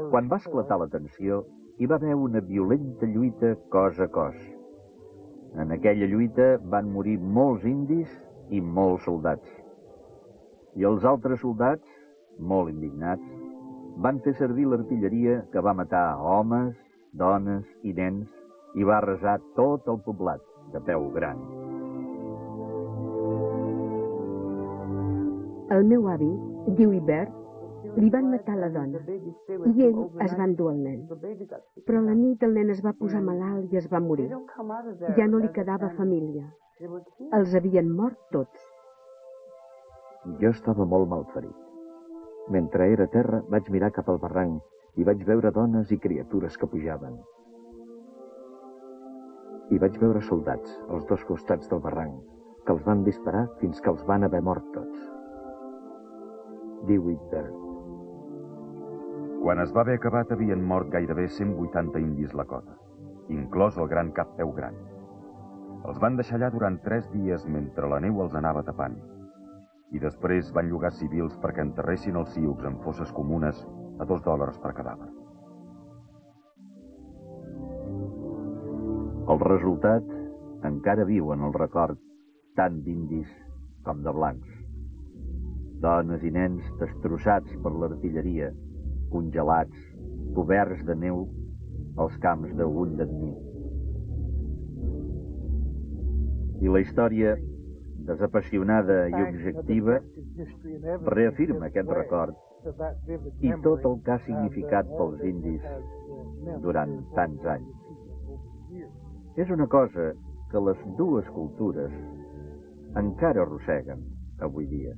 [0.10, 1.44] Quan va esclatar la tensió,
[1.78, 4.55] hi va haver una violenta lluita cos a cos.
[5.56, 8.10] En aquella lluita van morir molts indis
[8.52, 9.48] i molts soldats.
[10.76, 11.86] I els altres soldats,
[12.40, 13.24] molt indignats,
[14.04, 16.76] van fer servir l'artilleria que va matar homes,
[17.16, 18.28] dones i nens
[18.76, 20.44] i va arrasar tot el poblat
[20.74, 21.40] de peu gran.
[25.72, 26.34] El meu avi,
[26.78, 27.45] diu Hibert,
[27.96, 31.02] li van matar la dona i ell es va endur el nen.
[31.88, 34.30] Però la nit el nen es va posar malalt i es va morir.
[35.20, 36.48] Ja no li quedava família.
[37.40, 38.72] Els havien mort tots.
[40.42, 41.56] Jo estava molt malferit.
[42.52, 46.58] Mentre era a terra, vaig mirar cap al barranc i vaig veure dones i criatures
[46.58, 47.18] que pujaven.
[49.74, 52.22] I vaig veure soldats als dos costats del barranc,
[52.66, 55.08] que els van disparar fins que els van haver mort tots.
[56.86, 57.75] Diu Whitbird.
[59.46, 62.80] Quan es va haver acabat havien mort gairebé 180 indis la cota,
[63.30, 64.80] inclòs el gran cap peu gran.
[65.86, 68.96] Els van deixar allà durant tres dies mentre la neu els anava tapant,
[69.94, 73.62] i després van llogar civils perquè enterressin els ciucs en fosses comunes
[74.02, 75.12] a dos dòlars per cadàver.
[79.30, 80.10] El resultat
[80.74, 82.02] encara viu en el record
[82.58, 83.30] tant d'indis
[83.86, 84.62] com de blancs.
[85.86, 88.56] Dones i nens destrossats per l'artilleria,
[89.16, 89.82] congelats,
[90.36, 91.26] coberts de neu
[92.04, 93.12] als camps de Wounded
[96.66, 97.36] I la història,
[98.08, 100.00] desapassionada i objectiva,
[101.16, 102.36] reafirma aquest record
[103.46, 105.66] i tot el que ha significat pels indis
[106.64, 107.76] durant tants anys.
[109.44, 110.12] És una cosa
[110.52, 111.94] que les dues cultures
[113.04, 114.06] encara arrosseguen
[114.48, 114.96] avui dia.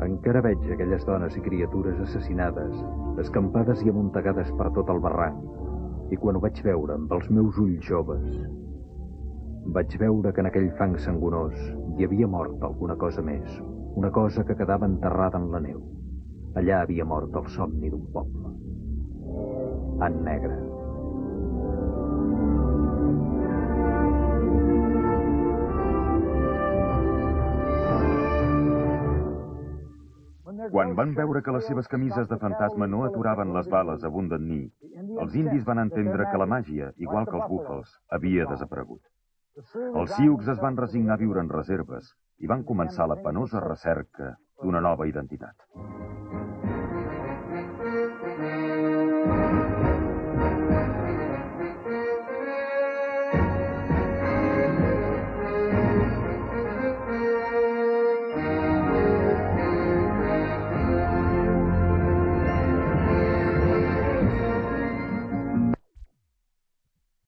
[0.00, 2.72] Encara veig aquelles dones i criatures assassinades,
[3.20, 5.42] escampades i amuntegades per tot el barranc.
[6.10, 8.38] I quan ho vaig veure amb els meus ulls joves,
[9.76, 11.54] vaig veure que en aquell fang sangonós
[11.98, 13.60] hi havia mort alguna cosa més,
[14.00, 15.84] una cosa que quedava enterrada en la neu.
[16.56, 18.56] Allà havia mort el somni d'un poble.
[20.06, 20.56] En negre.
[30.70, 34.44] Quan van veure que les seves camises de fantasma no aturaven les bales a Wounded
[34.44, 34.68] Knee,
[35.22, 39.02] els indis van entendre que la màgia, igual que els búfals, havia desaparegut.
[39.94, 44.36] Els Sioux es van resignar a viure en reserves i van començar la penosa recerca
[44.62, 45.56] d'una nova identitat.